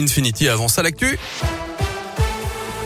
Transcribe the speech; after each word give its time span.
Infinity 0.00 0.48
avance 0.48 0.78
à 0.78 0.84
l'actu. 0.84 1.18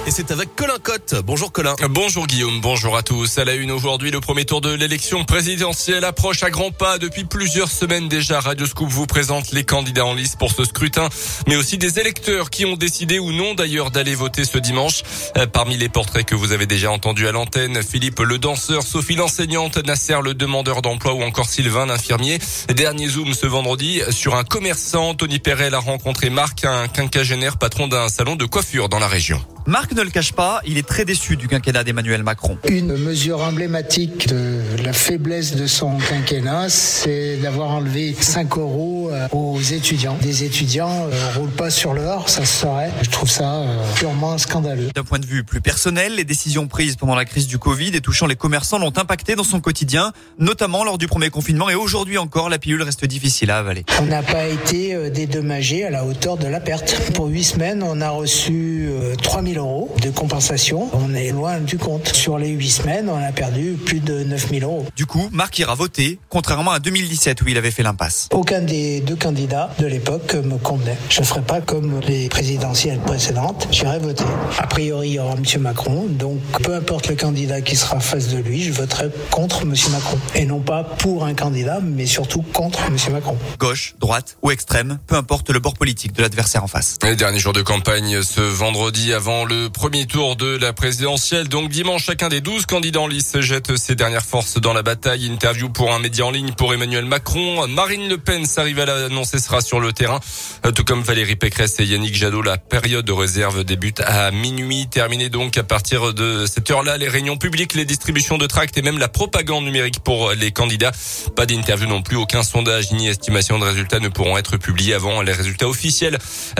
Et 0.05 0.11
c'est 0.11 0.33
avec 0.33 0.57
Colin 0.57 0.79
Cotte. 0.83 1.15
Bonjour 1.25 1.53
Colin. 1.53 1.77
Bonjour 1.89 2.27
Guillaume, 2.27 2.61
bonjour 2.61 2.97
à 2.97 3.05
tous. 3.05 3.39
À 3.39 3.45
la 3.45 3.55
une 3.55 3.71
aujourd'hui, 3.71 4.11
le 4.11 4.21
premier 4.21 4.45
tour 4.45 4.61
de 4.61 4.75
l'élection 4.75 5.25
présidentielle 5.25 6.05
approche 6.05 6.43
à 6.43 6.51
grands 6.51 6.73
pas. 6.73 6.99
Depuis 6.99 7.23
plusieurs 7.23 7.71
semaines 7.71 8.09
déjà, 8.09 8.41
Radio 8.41 8.67
Scoop 8.67 8.89
vous 8.89 9.07
présente 9.07 9.53
les 9.53 9.63
candidats 9.63 10.05
en 10.05 10.15
lice 10.15 10.35
pour 10.35 10.51
ce 10.51 10.65
scrutin, 10.65 11.09
mais 11.47 11.55
aussi 11.55 11.79
des 11.79 12.01
électeurs 12.01 12.51
qui 12.51 12.67
ont 12.67 12.75
décidé 12.75 13.21
ou 13.21 13.31
non 13.31 13.55
d'ailleurs 13.55 13.93
d'aller 13.93 14.17
voter 14.17 14.45
ce 14.45 14.59
dimanche. 14.59 15.05
Euh, 15.39 15.47
parmi 15.47 15.77
les 15.77 15.89
portraits 15.89 16.27
que 16.27 16.35
vous 16.35 16.51
avez 16.51 16.67
déjà 16.67 16.91
entendus 16.91 17.29
à 17.29 17.33
l'antenne, 17.33 17.81
Philippe 17.85 18.19
le 18.19 18.39
danseur, 18.39 18.83
Sophie 18.83 19.15
l'enseignante, 19.15 19.77
Nasser 19.87 20.19
le 20.21 20.35
demandeur 20.35 20.83
d'emploi 20.83 21.15
ou 21.15 21.23
encore 21.23 21.49
Sylvain 21.49 21.87
l'infirmier. 21.87 22.41
Dernier 22.75 23.07
zoom 23.07 23.35
ce 23.35 23.47
vendredi 23.47 24.01
sur 24.11 24.35
un 24.35 24.43
commerçant. 24.43 25.15
Tony 25.15 25.39
Perel 25.39 25.75
a 25.75 25.79
rencontré 25.79 26.29
Marc, 26.29 26.65
un 26.65 26.89
quinquagénaire 26.89 27.57
patron 27.57 27.87
d'un 27.87 28.09
salon 28.09 28.35
de 28.35 28.47
coiffure 28.47 28.89
dans 28.89 28.99
la 28.99 29.09
région. 29.09 29.41
Marc 29.67 29.93
ne 29.93 30.03
le 30.03 30.11
cache 30.11 30.33
pas, 30.33 30.61
il 30.67 30.77
est 30.77 30.87
très 30.87 31.05
déçu 31.05 31.37
du 31.37 31.47
quinquennat 31.47 31.85
d'Emmanuel 31.85 32.25
Macron. 32.25 32.59
Une 32.69 32.97
mesure 32.97 33.43
emblématique 33.43 34.27
de 34.27 34.61
la 34.83 34.93
faiblesse 34.93 35.55
de 35.55 35.69
son 35.69 35.99
quinquennat, 35.99 36.69
c'est 36.69 37.37
d'avoir 37.37 37.71
enlevé 37.71 38.13
5 38.19 38.59
euros 38.59 39.11
euh, 39.13 39.29
aux 39.31 39.61
étudiants. 39.61 40.19
Des 40.21 40.43
étudiants 40.43 41.07
ne 41.07 41.13
euh, 41.13 41.33
roulent 41.37 41.51
pas 41.51 41.71
sur 41.71 41.95
l'or, 41.95 42.29
ça 42.29 42.45
se 42.45 42.61
saurait. 42.61 42.91
Je 43.03 43.11
trouve 43.11 43.31
ça 43.31 43.55
euh, 43.55 43.95
purement 43.95 44.37
scandaleux. 44.37 44.89
D'un 44.97 45.05
point 45.05 45.21
de 45.21 45.27
vue 45.27 45.45
plus 45.45 45.61
personnel, 45.61 46.17
les 46.17 46.25
décisions 46.25 46.67
prises 46.67 46.97
pendant 46.97 47.15
la 47.15 47.25
crise 47.25 47.47
du 47.47 47.59
Covid 47.59 47.95
et 47.95 48.01
touchant 48.01 48.27
les 48.27 48.37
commerçants 48.37 48.79
l'ont 48.79 48.93
impacté 48.97 49.37
dans 49.37 49.45
son 49.45 49.61
quotidien, 49.61 50.13
notamment 50.41 50.83
lors 50.83 50.99
du 50.99 51.07
premier 51.07 51.31
confinement 51.31 51.71
et 51.71 51.77
aujourd'hui 51.77 52.19
encore, 52.19 52.49
la 52.49 52.59
pilule 52.59 52.83
reste 52.83 53.05
difficile 53.05 53.53
à 53.53 53.59
avaler. 53.59 53.85
On 54.01 54.07
n'a 54.07 54.25
pas 54.25 54.47
été 54.47 55.11
dédommagé 55.11 55.85
à 55.85 55.91
la 55.91 56.05
hauteur 56.05 56.37
de 56.37 56.49
la 56.49 56.59
perte. 56.59 57.13
Pour 57.15 57.27
8 57.27 57.45
semaines, 57.45 57.83
on 57.85 58.01
a 58.01 58.11
reçu 58.11 58.89
3000 59.23 59.52
euros 59.59 59.95
de 60.01 60.11
compensation. 60.11 60.89
On 60.93 61.15
est 61.15 61.31
loin 61.31 61.59
du 61.59 61.79
compte. 61.79 62.09
Sur 62.09 62.39
les 62.39 62.51
8 62.51 62.71
semaines, 62.71 63.09
on 63.09 63.23
a 63.23 63.33
perdu 63.33 63.77
plus 63.85 64.01
de 64.01 64.25
9000 64.25 64.65
euros. 64.65 64.87
Du 64.97 65.07
coup, 65.07 65.29
Marc 65.33 65.59
ira 65.59 65.75
voter, 65.75 66.19
contrairement 66.29 66.71
à 66.71 66.79
2017 66.79 67.43
où 67.43 67.49
il 67.49 67.59
avait 67.59 67.71
fait 67.71 67.83
l'impasse. 67.83 68.29
Aucun 68.33 68.61
des 68.61 69.01
deux 69.01 69.17
candidats 69.17 69.71
de 69.79 69.87
l'époque 69.87 70.35
me 70.35 70.59
convenait. 70.59 70.97
Je 71.09 71.21
ne 71.21 71.27
ferai 71.27 71.43
pas 71.43 71.61
comme 71.61 72.01
les 72.01 72.29
présidentielles 72.29 73.01
précédentes. 73.01 73.69
J'irai 73.71 73.99
voter. 73.99 74.25
A 74.59 74.67
priori, 74.67 75.11
il 75.11 75.15
y 75.15 75.19
aura 75.19 75.35
M. 75.35 75.61
Macron. 75.61 76.07
Donc, 76.09 76.41
peu 76.63 76.75
importe 76.75 77.09
le 77.09 77.17
candidat 77.17 77.61
qui 77.61 77.77
sera 77.77 78.01
face 78.01 78.29
de 78.29 78.39
lui, 78.39 78.63
je 78.63 78.73
voterai 78.73 79.11
contre 79.31 79.63
M. 79.63 79.75
Macron. 79.91 80.19
Et 80.35 80.45
non 80.45 80.61
pas 80.61 80.85
pour 80.85 81.25
un 81.25 81.35
candidat, 81.35 81.81
mais 81.83 82.07
surtout 82.07 82.43
contre 82.43 82.81
M. 82.87 82.97
Macron. 83.13 83.37
Gauche, 83.59 83.95
droite 84.01 84.37
ou 84.43 84.51
extrême, 84.51 84.99
peu 85.07 85.17
importe 85.17 85.51
le 85.51 85.61
bord 85.61 85.75
politique 85.75 86.13
de 86.13 86.23
l'adversaire 86.23 86.65
en 86.65 86.69
face. 86.69 86.99
Les 87.03 87.17
derniers 87.17 87.39
jours 87.39 87.53
de 87.53 87.63
campagne 87.63 88.23
ce 88.23 88.41
vendredi 88.41 89.13
avant 89.13 89.42
le 89.45 89.71
premier 89.71 90.07
tour 90.07 90.37
de 90.37 90.57
la 90.57 90.73
présidentielle. 90.73 91.49
Donc 91.49 91.71
dimanche, 91.71 92.05
chacun 92.05 92.29
des 92.29 92.41
12 92.41 92.67
candidats 92.67 93.01
en 93.01 93.07
lice 93.07 93.41
jette 93.41 93.77
ses 93.77 93.95
dernières 93.95 94.25
forces 94.25 94.59
dans 94.59 94.73
la 94.73 94.83
bataille. 94.83 95.27
Interview 95.27 95.69
pour 95.69 95.93
un 95.93 95.99
média 95.99 96.27
en 96.27 96.31
ligne 96.31 96.53
pour 96.53 96.75
Emmanuel 96.75 97.05
Macron. 97.05 97.67
Marine 97.69 98.09
Le 98.09 98.19
Pen 98.19 98.45
s'arrive 98.45 98.79
à 98.81 98.87
l'annoncer 98.87 99.39
sera 99.39 99.61
sur 99.61 99.81
le 99.81 99.93
terrain. 99.93 100.21
Euh, 100.67 100.73
tout 100.73 100.85
comme 100.85 101.03
Valérie 101.03 101.37
Pécresse 101.37 101.81
et 101.81 101.85
Yannick 101.85 102.15
Jadot, 102.15 102.43
la 102.43 102.59
période 102.59 103.05
de 103.05 103.13
réserve 103.13 103.65
débute 103.65 104.01
à 104.01 104.31
minuit. 104.31 104.87
Terminé 104.91 105.29
donc 105.29 105.57
à 105.57 105.63
partir 105.63 106.13
de 106.13 106.45
cette 106.47 106.71
heure-là, 106.71 106.99
les 106.99 107.09
réunions 107.09 107.37
publiques, 107.37 107.75
les 107.75 107.85
distributions 107.85 108.39
de 108.39 108.47
tracts 108.47 108.77
et 108.77 108.83
même 108.83 108.99
la 108.99 109.09
propagande 109.09 109.65
numérique 109.65 110.01
pour 110.01 110.33
les 110.33 110.51
candidats. 110.53 110.93
Pas 111.37 111.47
d'interview 111.47 111.89
non 111.89 112.03
plus, 112.03 112.17
aucun 112.17 112.43
sondage 112.43 112.93
ni 112.93 113.09
estimation 113.09 113.59
de 113.59 113.65
résultats 113.65 114.01
ne 114.01 114.09
pourront 114.09 114.37
être 114.37 114.57
publiés 114.57 114.95
avant 114.95 115.23
les 115.23 115.33
résultats 115.33 115.69
officiels. 115.69 116.19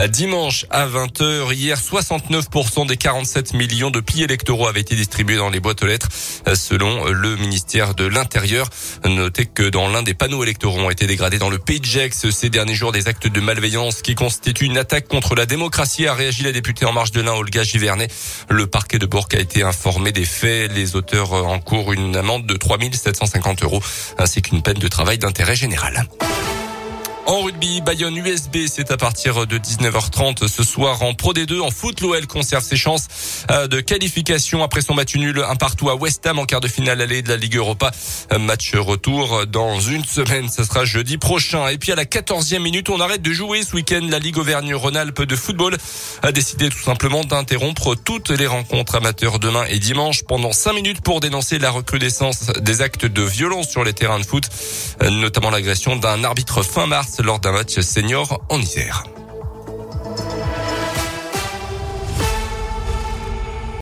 Dimanche 0.09 0.65
à 0.69 0.87
20h, 0.87 1.53
hier, 1.53 1.77
69% 1.77 2.72
des 2.81 2.97
47 2.97 3.53
millions 3.53 3.91
de 3.91 3.99
plis 3.99 4.23
électoraux 4.23 4.67
avaient 4.67 4.81
été 4.81 4.95
distribués 4.95 5.37
dans 5.37 5.51
les 5.51 5.59
boîtes 5.59 5.83
aux 5.83 5.85
lettres, 5.85 6.09
euh, 6.47 6.55
selon 6.55 7.05
le 7.05 7.35
ministère 7.35 7.93
de 7.93 8.05
l'Intérieur. 8.05 8.67
Notez 9.05 9.45
que 9.45 9.69
dans 9.69 9.87
l'un 9.87 10.01
des 10.01 10.15
panneaux 10.15 10.43
électoraux 10.43 10.79
ont 10.79 10.89
été 10.89 11.05
dégradés 11.05 11.37
dans 11.37 11.51
le 11.51 11.59
Pays 11.59 11.79
de 11.79 12.31
ces 12.31 12.49
derniers 12.49 12.73
jours 12.73 12.91
des 12.91 13.07
actes 13.07 13.27
de 13.27 13.39
malveillance 13.39 14.01
qui 14.01 14.15
constituent 14.15 14.65
une 14.65 14.77
attaque 14.77 15.07
contre 15.07 15.35
la 15.35 15.45
démocratie, 15.45 16.07
a 16.07 16.15
réagi 16.15 16.43
la 16.43 16.51
députée 16.51 16.85
en 16.85 16.93
marche 16.93 17.11
de 17.11 17.21
l'Ain, 17.21 17.33
Olga 17.33 17.63
Givernet. 17.63 18.07
Le 18.49 18.65
parquet 18.65 18.97
de 18.97 19.05
Bourg 19.05 19.27
a 19.33 19.37
été 19.37 19.61
informé 19.61 20.11
des 20.11 20.25
faits. 20.25 20.71
Les 20.73 20.95
auteurs 20.95 21.33
encourent 21.33 21.93
une 21.93 22.15
amende 22.15 22.47
de 22.47 22.55
3750 22.55 23.63
euros 23.63 23.83
ainsi 24.17 24.41
qu'une 24.41 24.63
peine 24.63 24.79
de 24.79 24.87
travail 24.87 25.19
d'intérêt 25.19 25.55
général. 25.55 26.07
En 27.25 27.41
rugby, 27.41 27.79
Bayonne 27.79 28.17
USB, 28.17 28.57
c'est 28.67 28.91
à 28.91 28.97
partir 28.97 29.47
de 29.47 29.57
19h30 29.57 30.45
ce 30.49 30.61
soir 30.61 31.03
en 31.03 31.13
Pro 31.13 31.33
D2. 31.33 31.61
En 31.61 31.71
foot, 31.71 32.01
l'OL 32.01 32.27
conserve 32.27 32.63
ses 32.65 32.75
chances 32.75 33.07
euh, 33.49 33.67
de 33.67 33.79
qualification 33.79 34.61
après 34.61 34.81
son 34.81 34.93
match 34.93 35.15
nul 35.15 35.41
un 35.47 35.55
partout 35.55 35.89
à 35.89 35.95
West 35.95 36.25
Ham 36.27 36.39
en 36.39 36.45
quart 36.45 36.59
de 36.59 36.67
finale 36.67 36.99
allée 36.99 37.21
de 37.21 37.29
la 37.29 37.37
Ligue 37.37 37.55
Europa. 37.55 37.91
Match 38.37 38.75
retour 38.75 39.47
dans 39.47 39.79
une 39.79 40.03
semaine, 40.03 40.49
ce 40.49 40.65
sera 40.65 40.83
jeudi 40.83 41.17
prochain. 41.17 41.69
Et 41.69 41.77
puis 41.77 41.93
à 41.93 41.95
la 41.95 42.03
14e 42.03 42.59
minute, 42.59 42.89
on 42.89 42.99
arrête 42.99 43.21
de 43.21 43.31
jouer 43.31 43.63
ce 43.63 43.73
week-end. 43.75 44.05
La 44.09 44.19
Ligue 44.19 44.37
Auvergne-Rhône-Alpes 44.37 45.23
de 45.23 45.35
football 45.37 45.77
a 46.23 46.31
décidé 46.33 46.69
tout 46.69 46.83
simplement 46.83 47.23
d'interrompre 47.23 47.95
toutes 47.95 48.31
les 48.31 48.47
rencontres 48.47 48.95
amateurs 48.95 49.39
demain 49.39 49.63
et 49.69 49.79
dimanche 49.79 50.23
pendant 50.23 50.51
5 50.51 50.73
minutes 50.73 51.01
pour 51.01 51.21
dénoncer 51.21 51.57
la 51.57 51.71
recrudescence 51.71 52.47
des 52.59 52.81
actes 52.81 53.05
de 53.05 53.21
violence 53.21 53.69
sur 53.69 53.85
les 53.85 53.93
terrains 53.93 54.19
de 54.19 54.25
foot, 54.25 54.43
notamment 55.01 55.51
l'agression 55.51 55.95
d'un 55.95 56.25
arbitre 56.25 56.63
fin 56.63 56.85
mars 56.85 57.12
lors 57.19 57.39
d'un 57.39 57.51
match 57.51 57.79
senior 57.79 58.41
en 58.49 58.59
Isère. 58.59 59.03